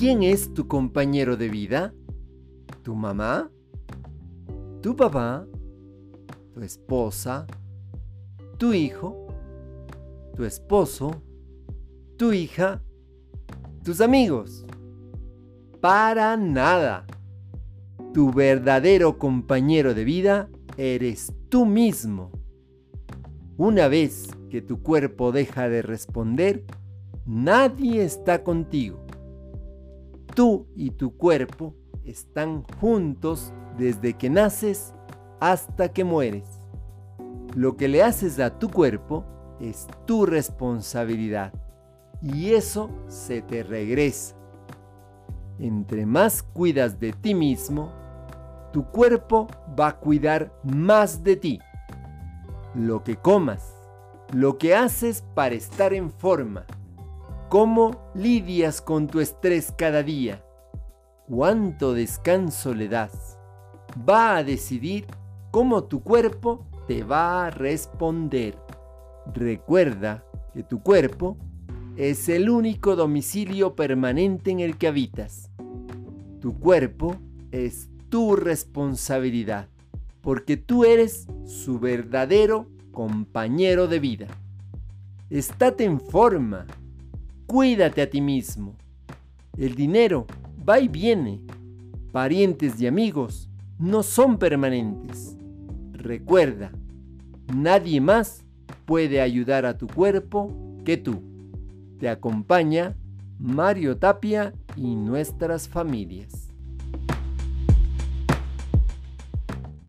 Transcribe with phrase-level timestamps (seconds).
[0.00, 1.92] ¿Quién es tu compañero de vida?
[2.82, 3.50] ¿Tu mamá?
[4.80, 5.46] ¿Tu papá?
[6.54, 7.46] ¿Tu esposa?
[8.56, 9.26] ¿Tu hijo?
[10.34, 11.22] ¿Tu esposo?
[12.16, 12.82] ¿Tu hija?
[13.84, 14.64] ¿Tus amigos?
[15.82, 17.06] Para nada.
[18.14, 20.48] Tu verdadero compañero de vida
[20.78, 22.30] eres tú mismo.
[23.58, 26.64] Una vez que tu cuerpo deja de responder,
[27.26, 29.09] nadie está contigo.
[30.40, 34.94] Tú y tu cuerpo están juntos desde que naces
[35.38, 36.48] hasta que mueres.
[37.54, 39.26] Lo que le haces a tu cuerpo
[39.60, 41.52] es tu responsabilidad
[42.22, 44.34] y eso se te regresa.
[45.58, 47.92] Entre más cuidas de ti mismo,
[48.72, 49.46] tu cuerpo
[49.78, 51.60] va a cuidar más de ti.
[52.74, 53.74] Lo que comas,
[54.32, 56.64] lo que haces para estar en forma,
[57.50, 60.44] cómo lidias con tu estrés cada día,
[61.26, 63.36] cuánto descanso le das,
[64.08, 65.04] va a decidir
[65.50, 68.56] cómo tu cuerpo te va a responder.
[69.34, 70.24] Recuerda
[70.54, 71.36] que tu cuerpo
[71.96, 75.50] es el único domicilio permanente en el que habitas.
[76.40, 77.16] Tu cuerpo
[77.50, 79.66] es tu responsabilidad,
[80.20, 84.28] porque tú eres su verdadero compañero de vida.
[85.30, 86.66] Estate en forma,
[87.50, 88.76] cuídate a ti mismo.
[89.58, 90.24] El dinero
[90.66, 91.40] va y viene.
[92.12, 95.36] Parientes y amigos no son permanentes.
[95.92, 96.70] Recuerda,
[97.52, 98.44] nadie más
[98.84, 100.52] puede ayudar a tu cuerpo
[100.84, 101.22] que tú.
[101.98, 102.94] Te acompaña
[103.40, 106.49] Mario Tapia y nuestras familias.